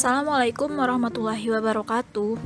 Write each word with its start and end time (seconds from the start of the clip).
Assalamualaikum 0.00 0.80
warahmatullahi 0.80 1.44
wabarakatuh. 1.52 2.40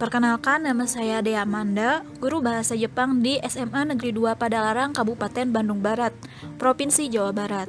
Perkenalkan 0.00 0.64
nama 0.64 0.88
saya 0.88 1.20
Dea 1.20 1.44
Amanda, 1.44 2.00
guru 2.16 2.40
bahasa 2.40 2.72
Jepang 2.72 3.20
di 3.20 3.36
SMA 3.44 3.84
Negeri 3.84 4.16
2 4.16 4.32
Padalarang, 4.32 4.96
Kabupaten 4.96 5.44
Bandung 5.52 5.84
Barat, 5.84 6.16
Provinsi 6.56 7.12
Jawa 7.12 7.36
Barat. 7.36 7.68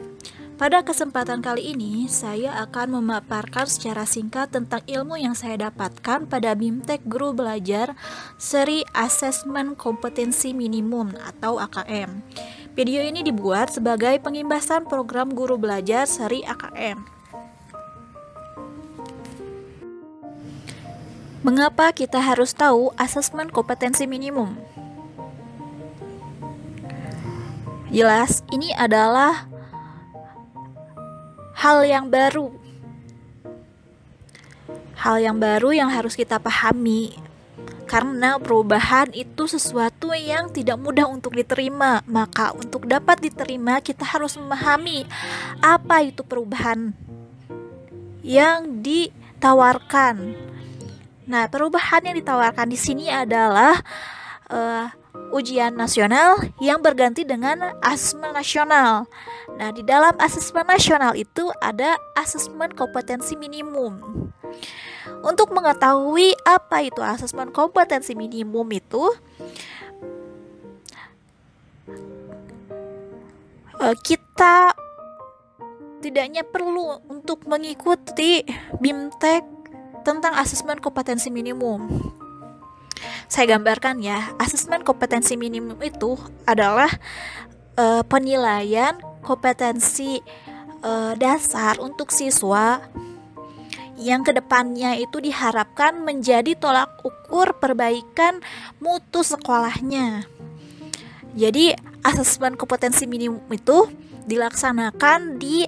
Pada 0.55 0.79
kesempatan 0.79 1.43
kali 1.43 1.75
ini, 1.75 2.07
saya 2.07 2.55
akan 2.63 3.03
memaparkan 3.03 3.67
secara 3.67 4.07
singkat 4.07 4.55
tentang 4.55 4.79
ilmu 4.87 5.19
yang 5.19 5.35
saya 5.35 5.67
dapatkan 5.67 6.31
pada 6.31 6.55
BIMTEK 6.55 7.03
Guru 7.03 7.35
Belajar 7.35 7.99
Seri 8.39 8.87
Assessment 8.95 9.75
Kompetensi 9.75 10.55
Minimum 10.55 11.19
atau 11.19 11.59
AKM. 11.59 12.23
Video 12.79 13.03
ini 13.03 13.27
dibuat 13.27 13.75
sebagai 13.75 14.23
pengimbasan 14.23 14.87
program 14.87 15.35
guru 15.35 15.59
belajar 15.59 16.07
seri 16.07 16.47
AKM. 16.47 17.14
Mengapa 21.45 21.93
kita 21.93 22.17
harus 22.17 22.57
tahu 22.57 22.89
asesmen 22.97 23.53
kompetensi 23.53 24.09
minimum? 24.09 24.57
Jelas, 27.93 28.41
ini 28.49 28.73
adalah 28.73 29.45
hal 31.53 31.85
yang 31.85 32.09
baru. 32.09 32.49
Hal 34.97 35.21
yang 35.21 35.37
baru 35.37 35.69
yang 35.69 35.93
harus 35.93 36.17
kita 36.17 36.41
pahami. 36.41 37.13
Karena 37.85 38.41
perubahan 38.41 39.13
itu 39.13 39.45
sesuatu 39.45 40.17
yang 40.17 40.49
tidak 40.49 40.81
mudah 40.81 41.05
untuk 41.05 41.37
diterima, 41.37 42.01
maka 42.09 42.57
untuk 42.57 42.89
dapat 42.89 43.21
diterima 43.21 43.85
kita 43.85 44.01
harus 44.01 44.33
memahami 44.33 45.05
apa 45.61 46.09
itu 46.09 46.25
perubahan 46.25 46.97
yang 48.25 48.81
ditawarkan 48.81 50.33
Nah, 51.25 51.49
perubahan 51.49 52.05
yang 52.05 52.15
ditawarkan 52.17 52.69
di 52.69 52.77
sini 52.77 53.09
adalah 53.09 53.81
uh, 54.49 54.85
ujian 55.33 55.73
nasional 55.73 56.37
yang 56.61 56.79
berganti 56.79 57.25
dengan 57.25 57.75
asesmen 57.81 58.29
nasional. 58.29 59.09
Nah, 59.57 59.69
di 59.73 59.81
dalam 59.81 60.13
asesmen 60.21 60.69
nasional 60.69 61.17
itu 61.17 61.49
ada 61.57 61.97
asesmen 62.13 62.69
kompetensi 62.77 63.33
minimum. 63.33 63.97
Untuk 65.25 65.49
mengetahui 65.49 66.37
apa 66.45 66.85
itu 66.85 67.01
asesmen 67.01 67.49
kompetensi 67.49 68.13
minimum 68.13 68.69
itu, 68.69 69.09
uh, 73.81 73.95
kita 74.05 74.77
tidaknya 76.05 76.45
perlu 76.45 77.01
untuk 77.09 77.49
mengikuti 77.49 78.45
BIMTEK 78.77 79.54
tentang 80.05 80.37
asesmen 80.37 80.77
kompetensi 80.77 81.33
minimum. 81.33 81.89
Saya 83.25 83.57
gambarkan 83.57 84.05
ya, 84.05 84.37
asesmen 84.37 84.85
kompetensi 84.85 85.33
minimum 85.33 85.81
itu 85.81 86.13
adalah 86.45 86.87
uh, 87.75 88.05
penilaian 88.05 88.95
kompetensi 89.25 90.21
uh, 90.85 91.17
dasar 91.17 91.81
untuk 91.81 92.13
siswa 92.13 92.85
yang 93.97 94.21
ke 94.21 94.35
depannya 94.35 94.99
itu 94.99 95.23
diharapkan 95.23 96.03
menjadi 96.03 96.53
tolak 96.53 97.01
ukur 97.01 97.57
perbaikan 97.57 98.43
mutu 98.77 99.25
sekolahnya. 99.25 100.27
Jadi, 101.35 101.75
asesmen 102.03 102.55
kompetensi 102.55 103.07
minimum 103.09 103.43
itu 103.51 103.87
dilaksanakan 104.27 105.39
di 105.39 105.67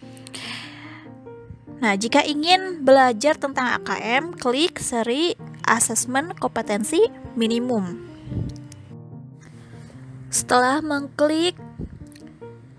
Nah, 1.75 1.93
jika 1.99 2.23
ingin 2.23 2.87
belajar 2.87 3.35
tentang 3.35 3.75
AKM, 3.81 4.39
klik 4.39 4.79
seri 4.79 5.35
asesmen 5.67 6.31
kompetensi 6.39 7.03
minimum. 7.35 7.99
Setelah 10.31 10.79
mengklik 10.79 11.59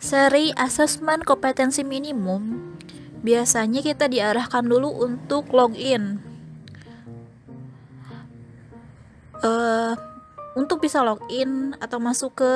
seri 0.01 0.53
asesmen 0.56 1.21
kompetensi 1.25 1.85
minimum, 1.85 2.73
biasanya 3.21 3.85
kita 3.85 4.09
diarahkan 4.09 4.65
dulu 4.65 5.05
untuk 5.05 5.53
login. 5.53 6.21
Uh, 9.45 9.93
untuk 10.56 10.81
bisa 10.81 11.05
login 11.05 11.76
atau 11.85 12.00
masuk 12.00 12.32
ke 12.41 12.50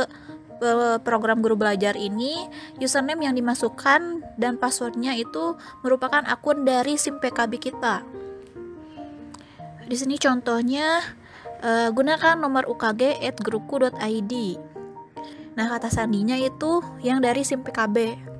uh, 0.64 0.96
program 1.04 1.44
guru 1.44 1.56
belajar 1.56 1.96
ini, 2.00 2.48
username 2.80 3.28
yang 3.28 3.36
dimasukkan 3.36 4.19
dan 4.40 4.56
passwordnya 4.56 5.12
itu 5.14 5.54
merupakan 5.84 6.24
akun 6.24 6.64
dari 6.64 6.96
SIM 6.96 7.20
PKB 7.20 7.52
kita. 7.60 8.02
Di 9.84 9.96
sini 9.98 10.16
contohnya 10.16 11.04
uh, 11.60 11.92
gunakan 11.92 12.40
nomor 12.40 12.64
UKG 12.64 13.20
at 13.20 13.36
gruku.id. 13.38 14.32
Nah, 15.58 15.66
kata 15.66 15.92
sandinya 15.92 16.38
itu 16.40 16.80
yang 17.04 17.20
dari 17.20 17.44
SIM 17.44 17.60
PKB. 17.60 18.30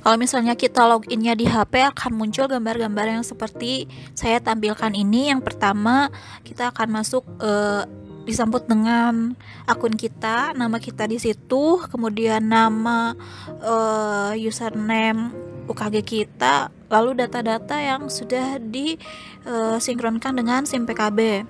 Kalau 0.00 0.16
misalnya 0.16 0.56
kita 0.56 0.88
loginnya 0.88 1.36
di 1.36 1.44
HP 1.44 1.84
akan 1.92 2.16
muncul 2.16 2.48
gambar-gambar 2.48 3.20
yang 3.20 3.24
seperti 3.24 3.84
saya 4.16 4.40
tampilkan 4.40 4.96
ini. 4.96 5.28
Yang 5.28 5.52
pertama, 5.52 6.08
kita 6.40 6.72
akan 6.72 6.88
masuk 6.88 7.22
uh, 7.38 7.84
disambut 8.30 8.70
dengan 8.70 9.34
akun 9.66 9.98
kita, 9.98 10.54
nama 10.54 10.78
kita 10.78 11.10
di 11.10 11.18
situ, 11.18 11.82
kemudian 11.90 12.46
nama 12.46 13.18
uh, 13.58 14.32
username 14.38 15.34
UKG 15.66 15.96
kita, 16.06 16.70
lalu 16.86 17.18
data-data 17.18 17.74
yang 17.78 18.06
sudah 18.06 18.62
disinkronkan 18.62 20.38
dengan 20.38 20.62
SIM 20.62 20.86
PKB. 20.86 21.42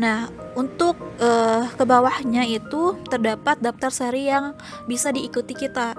Nah, 0.00 0.32
untuk 0.56 0.96
uh, 1.20 1.68
ke 1.68 1.84
bawahnya 1.84 2.48
itu 2.48 2.96
terdapat 3.12 3.60
daftar 3.60 3.92
seri 3.92 4.32
yang 4.32 4.56
bisa 4.88 5.12
diikuti 5.12 5.52
kita. 5.52 5.92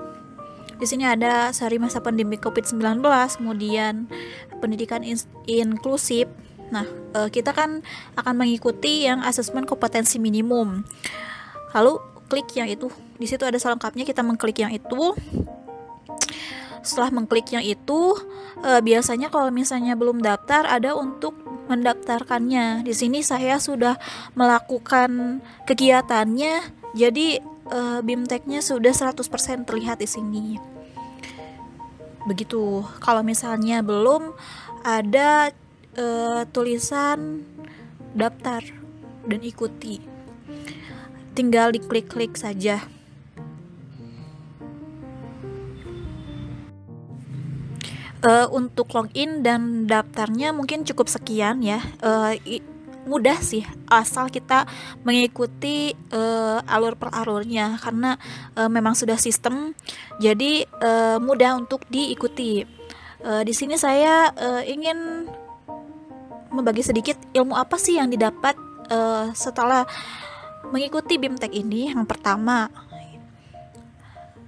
Di 0.82 0.90
sini 0.90 1.06
ada 1.06 1.54
seri 1.54 1.78
masa 1.78 2.02
pandemi 2.02 2.42
COVID-19, 2.42 3.06
kemudian 3.38 4.10
pendidikan 4.58 5.06
in 5.06 5.22
inklusif. 5.46 6.26
Nah, 6.70 6.86
uh, 7.18 7.28
kita 7.28 7.52
kan 7.52 7.84
akan 8.16 8.34
mengikuti 8.38 9.08
yang 9.08 9.26
asesmen 9.26 9.68
kompetensi 9.68 10.22
minimum. 10.22 10.86
Lalu 11.74 12.00
klik 12.30 12.54
yang 12.56 12.70
itu. 12.70 12.90
Di 13.18 13.28
situ 13.30 13.44
ada 13.44 13.58
selengkapnya 13.58 14.08
kita 14.08 14.22
mengklik 14.22 14.62
yang 14.62 14.72
itu. 14.74 15.14
Setelah 16.84 17.16
mengklik 17.16 17.48
yang 17.56 17.64
itu, 17.64 18.18
uh, 18.64 18.82
biasanya 18.84 19.32
kalau 19.32 19.50
misalnya 19.50 19.96
belum 19.96 20.20
daftar 20.20 20.68
ada 20.68 20.96
untuk 20.96 21.38
mendaftarkannya. 21.72 22.84
Di 22.84 22.92
sini 22.92 23.24
saya 23.24 23.56
sudah 23.58 23.96
melakukan 24.36 25.40
kegiatannya, 25.64 26.60
jadi 26.92 27.40
uh, 27.72 28.00
BIMTEK-nya 28.04 28.60
sudah 28.60 28.92
100% 28.92 29.64
terlihat 29.64 30.04
di 30.04 30.10
sini. 30.10 30.46
Begitu. 32.28 32.84
Kalau 33.00 33.24
misalnya 33.24 33.80
belum 33.84 34.36
ada 34.84 35.52
uh, 35.98 36.44
tulisan 36.50 37.44
daftar 38.14 38.62
dan 39.26 39.42
ikuti. 39.42 40.00
Tinggal 41.34 41.74
diklik-klik 41.74 42.38
saja. 42.38 42.86
uh, 48.24 48.48
untuk 48.50 48.90
login 48.96 49.44
dan 49.44 49.86
daftarnya 49.86 50.56
mungkin 50.56 50.88
cukup 50.88 51.12
sekian 51.12 51.62
ya 51.62 51.84
uh, 52.02 52.34
mudah 53.04 53.36
sih 53.44 53.68
asal 53.92 54.32
kita 54.32 54.64
mengikuti 55.04 55.92
uh, 56.16 56.64
alur 56.64 56.96
per 56.96 57.12
alurnya 57.12 57.76
karena 57.84 58.16
uh, 58.56 58.72
memang 58.72 58.96
sudah 58.96 59.20
sistem 59.20 59.76
jadi 60.24 60.64
uh, 60.80 61.20
mudah 61.20 61.60
untuk 61.60 61.84
diikuti 61.92 62.64
uh, 63.28 63.44
di 63.44 63.52
sini 63.52 63.76
saya 63.76 64.32
uh, 64.32 64.64
ingin 64.64 65.28
membagi 66.54 66.86
sedikit 66.86 67.18
ilmu 67.34 67.58
apa 67.58 67.76
sih 67.82 67.98
yang 67.98 68.08
didapat 68.14 68.54
uh, 68.94 69.34
setelah 69.34 69.84
mengikuti 70.70 71.18
BIMTEK 71.18 71.52
ini 71.52 71.92
yang 71.92 72.06
pertama 72.06 72.70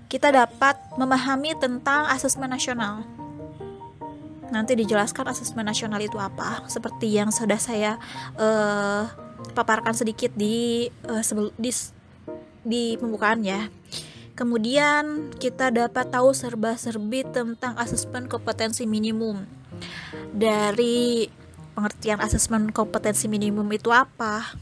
kita 0.06 0.30
dapat 0.32 0.78
memahami 0.96 1.58
tentang 1.58 2.08
asesmen 2.14 2.54
nasional 2.54 3.04
nanti 4.54 4.78
dijelaskan 4.78 5.34
asesmen 5.34 5.66
nasional 5.66 6.00
itu 6.00 6.22
apa 6.22 6.64
seperti 6.70 7.10
yang 7.18 7.34
sudah 7.34 7.58
saya 7.58 7.98
uh, 8.38 9.10
paparkan 9.58 9.98
sedikit 9.98 10.32
di 10.38 10.88
uh, 11.10 11.20
sebelum 11.20 11.52
di 11.58 11.74
di 12.66 12.84
pembukaan 12.98 13.46
ya. 13.46 13.70
Kemudian 14.36 15.32
kita 15.40 15.72
dapat 15.72 16.12
tahu 16.12 16.36
serba-serbi 16.36 17.24
tentang 17.32 17.80
asesmen 17.80 18.28
kompetensi 18.28 18.84
minimum. 18.84 19.48
Dari 20.36 21.32
pengertian 21.76 22.24
asesmen 22.24 22.72
kompetensi 22.72 23.28
minimum 23.28 23.68
itu 23.76 23.92
apa? 23.92 24.56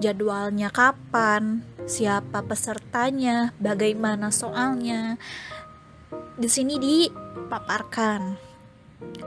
Jadwalnya 0.00 0.72
kapan? 0.72 1.60
Siapa 1.86 2.42
pesertanya? 2.42 3.52
Bagaimana 3.60 4.32
soalnya? 4.32 5.20
Di 6.34 6.48
sini 6.48 6.80
di 6.80 7.06
paparkan. 7.52 8.36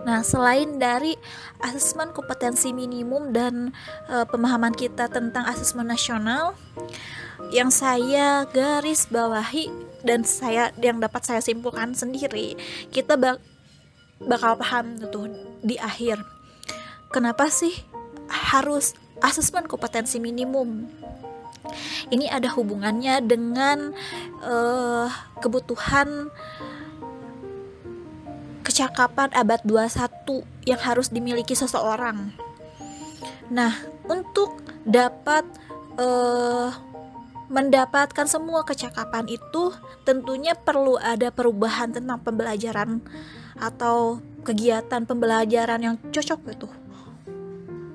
Nah, 0.02 0.26
selain 0.26 0.82
dari 0.82 1.14
asesmen 1.62 2.10
kompetensi 2.10 2.74
minimum 2.74 3.30
dan 3.30 3.70
e, 4.10 4.26
pemahaman 4.26 4.74
kita 4.74 5.06
tentang 5.06 5.46
asesmen 5.46 5.86
nasional, 5.86 6.58
yang 7.54 7.70
saya 7.70 8.46
garis 8.50 9.06
bawahi 9.10 9.70
dan 10.02 10.26
saya 10.26 10.74
yang 10.82 10.98
dapat 10.98 11.22
saya 11.22 11.42
simpulkan 11.42 11.94
sendiri, 11.94 12.58
kita 12.90 13.14
bak 13.18 13.38
bakal 14.24 14.58
paham 14.60 15.00
tuh 15.10 15.32
di 15.64 15.80
akhir. 15.80 16.20
Kenapa 17.10 17.50
sih 17.50 17.74
harus 18.30 18.94
asesmen 19.18 19.66
kompetensi 19.66 20.22
minimum? 20.22 20.86
Ini 22.14 22.30
ada 22.30 22.54
hubungannya 22.54 23.26
dengan 23.26 23.98
uh, 24.46 25.10
kebutuhan 25.42 26.30
kecakapan 28.62 29.34
abad 29.34 29.58
21 29.66 30.70
yang 30.70 30.82
harus 30.86 31.10
dimiliki 31.10 31.58
seseorang. 31.58 32.30
Nah, 33.50 33.74
untuk 34.06 34.62
dapat 34.86 35.50
uh, 35.98 36.70
mendapatkan 37.50 38.30
semua 38.30 38.62
kecakapan 38.62 39.26
itu 39.26 39.74
tentunya 40.06 40.54
perlu 40.54 41.02
ada 41.02 41.34
perubahan 41.34 41.90
tentang 41.90 42.22
pembelajaran 42.22 43.02
atau 43.58 44.22
kegiatan 44.46 45.10
pembelajaran 45.10 45.82
yang 45.82 45.96
cocok 46.14 46.54
itu 46.54 46.70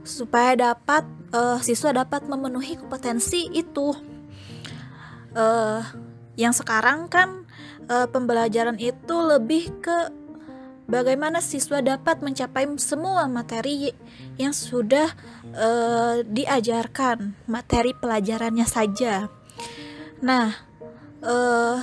supaya 0.04 0.52
dapat 0.54 1.02
uh, 1.32 1.58
siswa 1.64 2.04
dapat 2.04 2.28
memenuhi 2.28 2.76
kompetensi 2.76 3.48
itu 3.50 3.96
uh, 5.34 5.80
yang 6.36 6.52
sekarang 6.52 7.08
kan 7.10 7.48
uh, 7.88 8.06
pembelajaran 8.08 8.76
itu 8.78 9.16
lebih 9.18 9.72
ke 9.80 10.12
bagaimana 10.84 11.40
siswa 11.40 11.80
dapat 11.80 12.20
mencapai 12.20 12.68
semua 12.76 13.24
materi 13.26 13.92
yang 14.36 14.52
sudah 14.52 15.08
uh, 15.56 16.20
diajarkan, 16.26 17.38
materi 17.48 17.96
pelajarannya 17.96 18.66
saja. 18.66 19.30
Nah, 20.20 20.52
uh, 21.22 21.78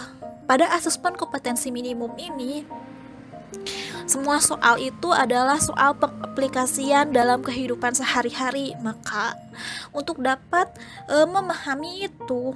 pada 0.45 0.73
asesmen 0.75 1.15
kompetensi 1.15 1.71
minimum 1.71 2.11
ini, 2.19 2.67
semua 4.11 4.43
soal 4.43 4.75
itu 4.83 5.07
adalah 5.15 5.55
soal 5.55 5.95
pengaplikasian 5.95 7.15
dalam 7.15 7.39
kehidupan 7.39 7.95
sehari-hari. 7.95 8.75
Maka, 8.83 9.39
untuk 9.95 10.19
dapat 10.19 10.67
uh, 11.07 11.23
memahami 11.23 12.11
itu, 12.11 12.51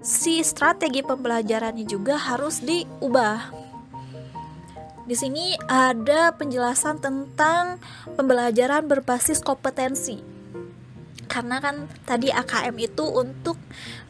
si 0.00 0.40
strategi 0.40 1.04
pembelajarannya 1.04 1.84
juga 1.84 2.16
harus 2.16 2.64
diubah 2.64 3.68
di 5.08 5.16
sini 5.16 5.56
ada 5.72 6.36
penjelasan 6.36 7.00
tentang 7.00 7.80
pembelajaran 8.12 8.84
berbasis 8.84 9.40
kompetensi. 9.40 10.20
Karena 11.24 11.64
kan 11.64 11.88
tadi 12.04 12.28
AKM 12.28 12.76
itu 12.76 13.08
untuk 13.08 13.56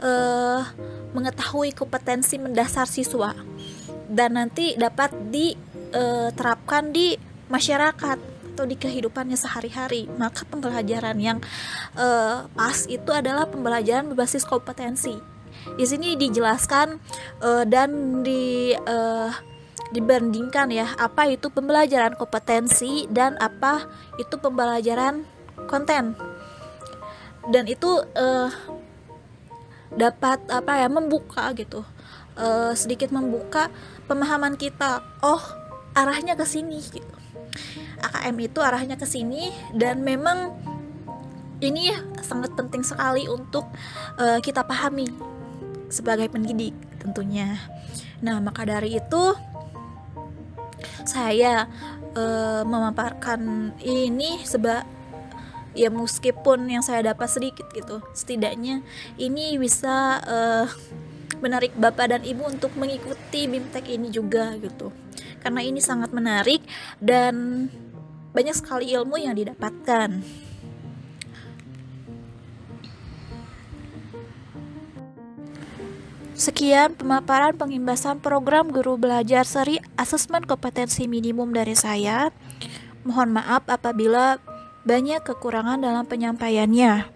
uh, 0.02 0.66
mengetahui 1.14 1.70
kompetensi 1.70 2.42
mendasar 2.42 2.90
siswa 2.90 3.30
dan 4.10 4.40
nanti 4.40 4.74
dapat 4.74 5.14
diterapkan 5.90 6.92
di 6.92 7.16
masyarakat 7.48 8.18
atau 8.58 8.66
di 8.66 8.74
kehidupannya 8.74 9.38
sehari-hari. 9.38 10.10
Maka 10.18 10.42
pembelajaran 10.42 11.14
yang 11.22 11.38
uh, 11.94 12.50
pas 12.50 12.78
itu 12.90 13.10
adalah 13.14 13.46
pembelajaran 13.46 14.10
berbasis 14.10 14.42
kompetensi. 14.42 15.14
Di 15.78 15.86
sini 15.86 16.18
dijelaskan 16.18 16.98
uh, 17.38 17.62
dan 17.62 18.20
di 18.26 18.74
uh, 18.74 19.30
dibandingkan 19.94 20.68
ya 20.74 20.90
apa 20.98 21.30
itu 21.32 21.48
pembelajaran 21.48 22.18
kompetensi 22.18 23.08
dan 23.08 23.38
apa 23.40 23.88
itu 24.20 24.36
pembelajaran 24.36 25.24
konten 25.64 26.12
dan 27.48 27.64
itu 27.64 28.04
uh, 28.12 28.52
dapat 29.96 30.44
apa 30.52 30.84
ya 30.84 30.92
membuka 30.92 31.48
gitu 31.56 31.80
uh, 32.36 32.76
sedikit 32.76 33.08
membuka 33.08 33.72
pemahaman 34.04 34.60
kita 34.60 35.00
oh 35.24 35.40
arahnya 35.98 36.38
ke 36.38 36.46
sini 36.46 36.78
gitu. 36.78 37.16
AKM 37.98 38.36
itu 38.38 38.58
arahnya 38.62 38.94
ke 38.94 39.02
sini 39.02 39.50
dan 39.74 40.06
memang 40.06 40.54
ini 41.58 41.90
sangat 42.22 42.54
penting 42.54 42.86
sekali 42.86 43.26
untuk 43.26 43.66
uh, 44.14 44.38
kita 44.38 44.62
pahami 44.62 45.10
sebagai 45.90 46.30
pendidik 46.30 46.74
tentunya. 47.02 47.58
Nah 48.22 48.38
maka 48.38 48.62
dari 48.62 48.94
itu 49.02 49.34
saya 51.02 51.66
uh, 52.14 52.62
memaparkan 52.62 53.74
ini 53.82 54.38
sebab 54.46 54.86
ya 55.74 55.90
meskipun 55.90 56.70
yang 56.70 56.86
saya 56.86 57.10
dapat 57.10 57.26
sedikit 57.26 57.66
gitu. 57.74 57.98
Setidaknya 58.14 58.86
ini 59.18 59.58
bisa 59.58 60.22
uh, 60.22 60.66
menarik 61.42 61.74
bapak 61.74 62.14
dan 62.14 62.22
ibu 62.22 62.46
untuk 62.46 62.70
mengikuti 62.78 63.50
bimtek 63.50 63.90
ini 63.90 64.14
juga 64.14 64.54
gitu 64.62 64.94
karena 65.40 65.60
ini 65.64 65.80
sangat 65.82 66.10
menarik 66.14 66.62
dan 67.02 67.66
banyak 68.32 68.54
sekali 68.54 68.92
ilmu 68.94 69.18
yang 69.18 69.34
didapatkan. 69.34 70.22
Sekian 76.38 76.94
pemaparan 76.94 77.58
pengimbasan 77.58 78.22
program 78.22 78.70
guru 78.70 78.94
belajar 78.94 79.42
seri 79.42 79.82
asesmen 79.98 80.46
kompetensi 80.46 81.10
minimum 81.10 81.50
dari 81.50 81.74
saya. 81.74 82.30
Mohon 83.02 83.42
maaf 83.42 83.66
apabila 83.66 84.38
banyak 84.86 85.18
kekurangan 85.26 85.82
dalam 85.82 86.06
penyampaiannya. 86.06 87.10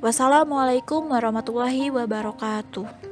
Wassalamualaikum 0.00 1.04
warahmatullahi 1.12 1.92
wabarakatuh. 1.92 3.11